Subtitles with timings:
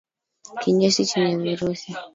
[0.61, 1.91] kinyesi chenye virusi